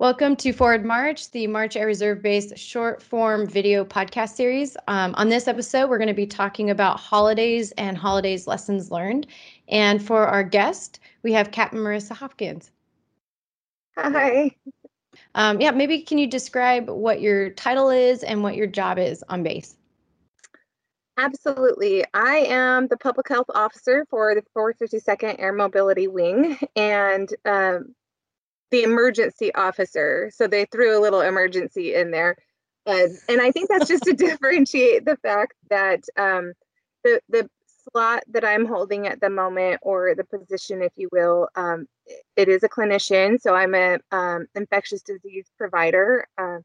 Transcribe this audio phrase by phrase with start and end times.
[0.00, 4.76] Welcome to Forward March, the March Air Reserve based short form video podcast series.
[4.86, 9.26] Um, on this episode, we're going to be talking about holidays and holidays lessons learned.
[9.66, 12.70] And for our guest, we have Captain Marissa Hopkins.
[13.96, 14.54] Hi.
[15.34, 19.24] Um, yeah, maybe can you describe what your title is and what your job is
[19.28, 19.74] on base?
[21.16, 22.04] Absolutely.
[22.14, 26.56] I am the public health officer for the 452nd Air Mobility Wing.
[26.76, 27.96] And um,
[28.70, 30.30] the emergency officer.
[30.34, 32.36] So they threw a little emergency in there.
[32.86, 36.52] Uh, and I think that's just to differentiate the fact that um,
[37.04, 37.48] the, the
[37.90, 41.86] slot that I'm holding at the moment, or the position, if you will, um,
[42.36, 43.40] it is a clinician.
[43.40, 46.26] So I'm an um, infectious disease provider.
[46.36, 46.58] Uh,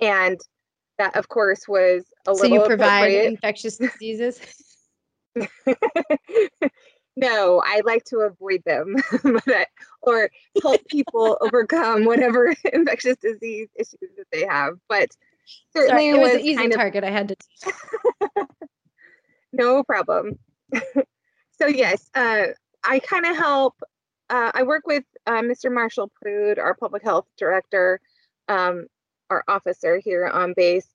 [0.00, 0.38] and
[0.98, 2.58] that, of course, was a so little.
[2.58, 4.40] So you provide infectious diseases?
[7.16, 8.96] no, I like to avoid them,
[9.46, 9.68] but,
[10.02, 10.30] or
[10.62, 14.74] help people overcome whatever infectious disease issues that they have.
[14.88, 15.08] But
[15.74, 17.04] certainly Sorry, it was, was an easy target.
[17.04, 18.46] Of, I had to.
[19.52, 20.38] no problem.
[21.58, 22.48] so yes, uh,
[22.84, 23.74] I kind of help.
[24.28, 25.72] Uh, I work with uh, Mr.
[25.72, 28.00] Marshall Prude, our public health director,
[28.48, 28.86] um,
[29.30, 30.88] our officer here on base,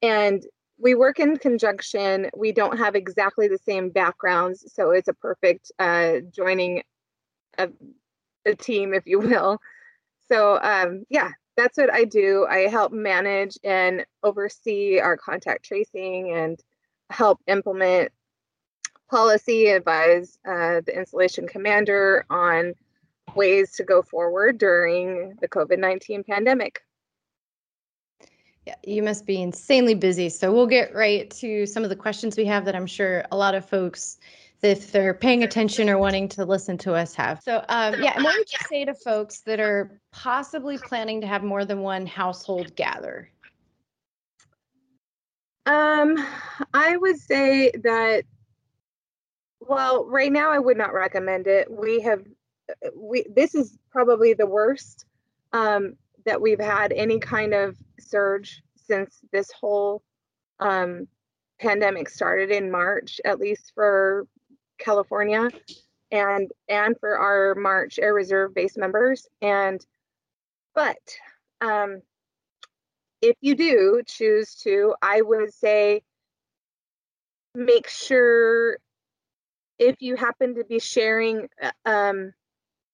[0.00, 0.42] and
[0.78, 2.30] we work in conjunction.
[2.36, 6.82] We don't have exactly the same backgrounds, so it's a perfect uh, joining
[7.58, 7.72] of
[8.44, 9.58] a team, if you will.
[10.30, 12.46] So um, yeah, that's what I do.
[12.48, 16.60] I help manage and oversee our contact tracing and
[17.10, 18.12] help implement
[19.10, 22.74] policy, advise uh, the installation commander on
[23.34, 26.82] ways to go forward during the COVID 19 pandemic.
[28.66, 30.28] Yeah, you must be insanely busy.
[30.28, 33.36] So we'll get right to some of the questions we have that I'm sure a
[33.36, 34.18] lot of folks,
[34.60, 37.40] if they're paying attention or wanting to listen to us, have.
[37.44, 41.28] So um, yeah, and what would you say to folks that are possibly planning to
[41.28, 43.30] have more than one household gather?
[45.66, 46.16] Um,
[46.74, 48.24] I would say that.
[49.60, 51.68] Well, right now I would not recommend it.
[51.70, 52.22] We have,
[52.96, 55.06] we this is probably the worst
[55.52, 60.02] um, that we've had any kind of surge since this whole
[60.60, 61.08] um,
[61.60, 64.26] pandemic started in March, at least for
[64.78, 65.48] California
[66.10, 69.26] and and for our March Air Reserve base members.
[69.42, 69.84] And
[70.74, 70.98] but
[71.60, 72.02] um,
[73.22, 76.02] if you do choose to, I would say
[77.54, 78.78] make sure
[79.78, 82.32] if you happen to be sharing uh, um,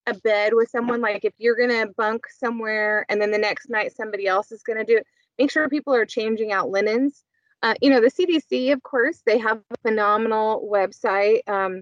[0.05, 3.69] a bed with someone like if you're going to bunk somewhere and then the next
[3.69, 5.07] night somebody else is going to do it
[5.39, 7.23] make sure people are changing out linens.
[7.61, 11.81] Uh, you know the cdc of course they have a phenomenal website um,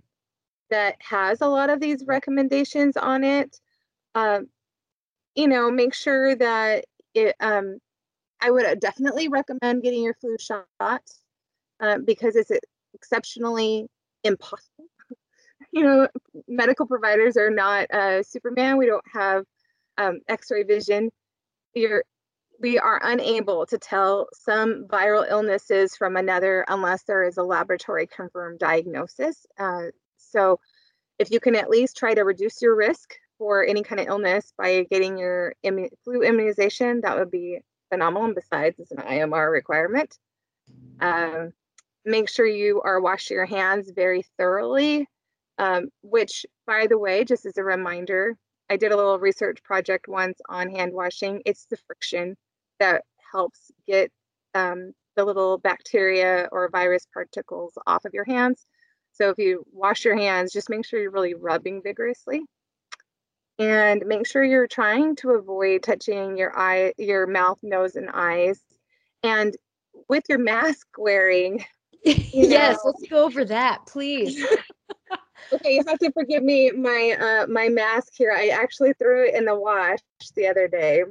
[0.69, 3.59] that has a lot of these recommendations on it.
[4.13, 4.41] Uh,
[5.35, 7.77] you know make sure that it um,
[8.41, 11.01] i would definitely recommend getting your flu shot
[11.79, 12.51] uh, because it's
[12.93, 13.87] exceptionally
[14.23, 14.85] impossible
[15.71, 16.07] you know,
[16.47, 18.77] medical providers are not uh, Superman.
[18.77, 19.45] We don't have
[19.97, 21.11] um, X-ray vision.
[21.73, 22.03] You're,
[22.59, 28.07] we are unable to tell some viral illnesses from another unless there is a laboratory
[28.07, 29.45] confirmed diagnosis.
[29.57, 29.87] Uh,
[30.17, 30.59] so,
[31.17, 34.53] if you can at least try to reduce your risk for any kind of illness
[34.57, 38.25] by getting your immu- flu immunization, that would be phenomenal.
[38.25, 40.17] And besides, it's an IMR requirement.
[40.99, 41.53] Um,
[42.05, 45.07] make sure you are washing your hands very thoroughly
[45.61, 48.35] um, which, by the way, just as a reminder,
[48.69, 51.43] I did a little research project once on hand washing.
[51.45, 52.35] It's the friction
[52.79, 54.11] that helps get
[54.55, 58.65] um, the little bacteria or virus particles off of your hands.
[59.11, 62.41] So if you wash your hands, just make sure you're really rubbing vigorously.
[63.59, 68.59] And make sure you're trying to avoid touching your eye, your mouth, nose, and eyes.
[69.21, 69.55] And
[70.09, 71.63] with your mask wearing,
[72.03, 74.43] yes, know, let's go over that, please.
[75.53, 78.31] okay, you have to forgive me my uh, my mask here.
[78.35, 79.99] I actually threw it in the wash
[80.35, 81.03] the other day,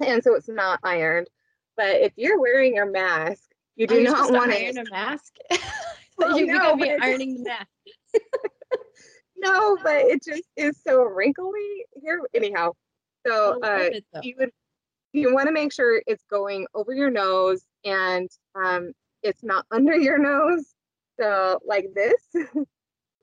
[0.00, 1.28] and so it's not ironed.
[1.76, 3.42] But if you're wearing your mask,
[3.76, 5.34] you do not want to iron a mask.
[6.18, 7.68] well, you no, be ironing the mask.
[9.36, 12.20] no, but it just is so wrinkly here.
[12.34, 12.72] Anyhow,
[13.26, 13.90] so uh,
[14.22, 14.50] you would
[15.12, 18.92] you want to make sure it's going over your nose and um,
[19.22, 20.74] it's not under your nose.
[21.18, 22.46] So like this.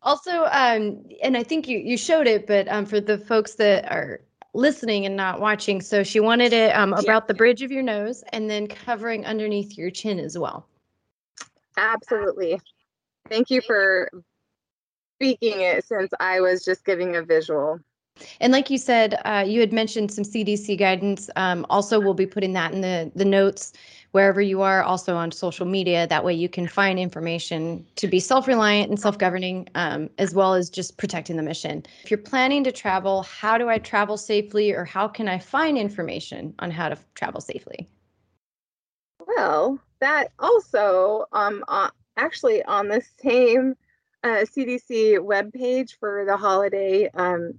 [0.02, 3.92] Also, um, and I think you you showed it, but um, for the folks that
[3.92, 4.22] are
[4.54, 7.28] listening and not watching, so she wanted it um, about yeah.
[7.28, 10.68] the bridge of your nose and then covering underneath your chin as well.
[11.78, 12.60] Absolutely.
[13.30, 14.10] Thank you for
[15.18, 17.80] speaking it since I was just giving a visual.
[18.40, 21.30] And like you said, uh, you had mentioned some CDC guidance.
[21.36, 23.74] Um, also, we'll be putting that in the the notes
[24.12, 26.08] wherever you are, also on social media.
[26.08, 30.34] That way, you can find information to be self reliant and self governing, um, as
[30.34, 31.86] well as just protecting the mission.
[32.04, 35.78] If you're planning to travel, how do I travel safely, or how can I find
[35.78, 37.88] information on how to travel safely?
[39.26, 43.76] Well, that also um, uh, actually on the same
[44.24, 47.54] uh, CDC webpage for the holiday um,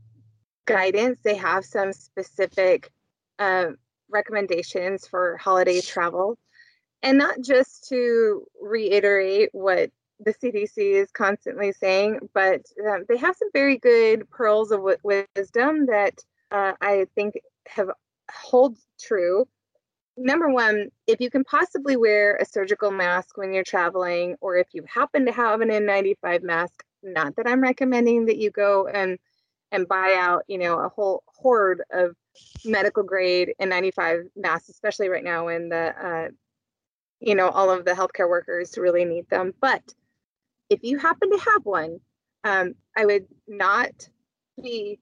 [0.69, 2.93] guidance, they have some specific
[3.39, 3.69] uh,
[4.11, 6.39] recommendations for holiday travel.
[7.03, 13.37] And not just to reiterate what the CDC is constantly saying, but um, they have
[13.37, 17.35] some very good pearls of w- wisdom that uh, I think
[17.69, 17.91] have
[18.31, 19.47] hold true.
[20.17, 24.67] Number one, if you can possibly wear a surgical mask when you're traveling, or if
[24.73, 29.19] you happen to have an N95 mask, not that I'm recommending that you go and
[29.73, 32.15] and buy out, you know, a whole horde of
[32.65, 36.29] medical grade N95 masks, especially right now when the, uh,
[37.21, 39.53] you know, all of the healthcare workers really need them.
[39.61, 39.83] But
[40.71, 42.01] if you happen to have one,
[42.45, 44.09] um, I would not
[44.63, 44.99] be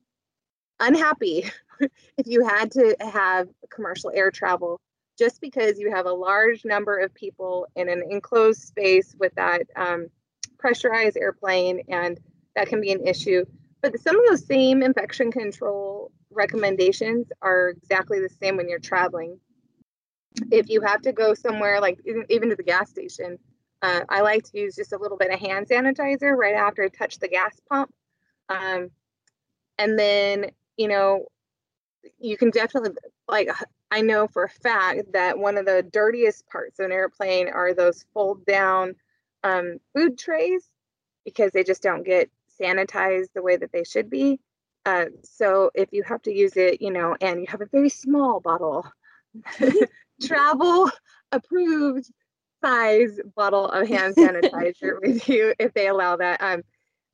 [0.80, 4.80] unhappy if you had to have commercial air travel
[5.18, 9.62] just because you have a large number of people in an enclosed space with that
[9.74, 10.08] um,
[10.58, 12.20] pressurized airplane, and
[12.54, 13.44] that can be an issue.
[13.82, 19.38] But some of those same infection control recommendations are exactly the same when you're traveling.
[20.50, 23.38] If you have to go somewhere, like even to the gas station,
[23.82, 26.88] uh, I like to use just a little bit of hand sanitizer right after I
[26.88, 27.92] touch the gas pump.
[28.48, 28.90] Um,
[29.78, 31.26] and then, you know,
[32.18, 32.92] you can definitely,
[33.28, 33.50] like,
[33.90, 37.74] I know for a fact that one of the dirtiest parts of an airplane are
[37.74, 38.94] those fold down
[39.44, 40.68] um, food trays
[41.24, 44.40] because they just don't get sanitized the way that they should be.
[44.84, 47.88] Uh, so if you have to use it, you know, and you have a very
[47.88, 48.86] small bottle,
[50.22, 50.90] travel
[51.32, 52.10] approved
[52.62, 56.40] size bottle of hand sanitizer with you if they allow that.
[56.40, 56.62] Um,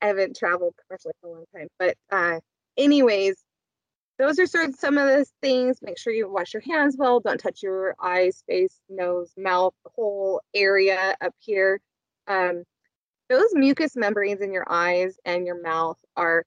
[0.01, 2.41] I haven't traveled commercially for a long time, but uh,
[2.77, 3.37] anyways,
[4.19, 5.79] those are sort of some of the things.
[5.81, 7.21] Make sure you wash your hands well.
[7.21, 11.81] Don't touch your eyes, face, nose, mouth, whole area up here.
[12.27, 12.65] Um,
[13.33, 16.45] those mucous membranes in your eyes and your mouth are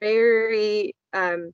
[0.00, 1.52] very um,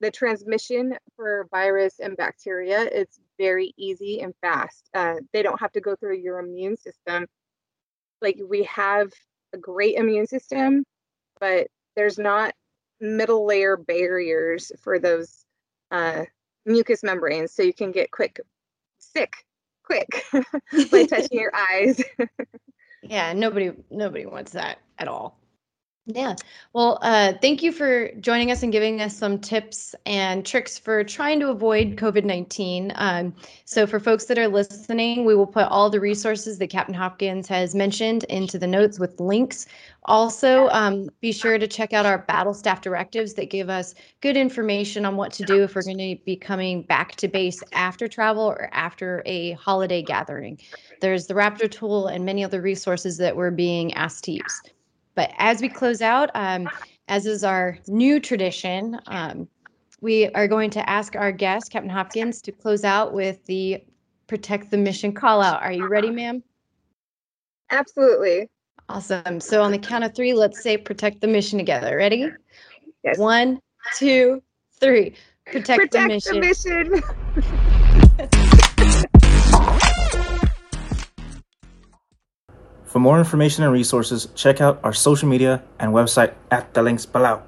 [0.00, 3.06] the transmission for virus and bacteria is
[3.38, 4.88] very easy and fast.
[4.94, 7.26] Uh, they don't have to go through your immune system.
[8.22, 9.12] Like we have
[9.52, 10.84] a great immune system,
[11.38, 12.54] but there's not
[13.00, 15.44] middle layer barriers for those
[15.90, 16.24] uh,
[16.64, 18.40] mucous membranes, so you can get quick
[18.98, 19.44] sick
[19.86, 20.24] quick
[20.90, 22.02] by touching your eyes.
[23.08, 25.38] Yeah, nobody nobody wants that at all.
[26.08, 26.36] Yeah.
[26.72, 31.02] Well, uh, thank you for joining us and giving us some tips and tricks for
[31.02, 32.92] trying to avoid COVID 19.
[32.94, 36.94] Um, so, for folks that are listening, we will put all the resources that Captain
[36.94, 39.66] Hopkins has mentioned into the notes with links.
[40.04, 44.36] Also, um, be sure to check out our battle staff directives that give us good
[44.36, 48.06] information on what to do if we're going to be coming back to base after
[48.06, 50.56] travel or after a holiday gathering.
[51.00, 54.62] There's the Raptor tool and many other resources that we're being asked to use.
[55.16, 56.68] But as we close out, um,
[57.08, 59.48] as is our new tradition, um,
[60.00, 63.82] we are going to ask our guest, Captain Hopkins, to close out with the
[64.28, 65.62] Protect the Mission call out.
[65.62, 66.42] Are you ready, ma'am?
[67.70, 68.48] Absolutely.
[68.88, 69.40] Awesome.
[69.40, 71.96] So on the count of three, let's say protect the mission together.
[71.96, 72.28] Ready?
[73.02, 73.18] Yes.
[73.18, 73.58] One,
[73.96, 74.42] two,
[74.78, 75.14] three.
[75.46, 76.40] Protect, Protect the mission.
[77.34, 77.72] The
[82.96, 87.04] For more information and resources, check out our social media and website at the links
[87.04, 87.42] below.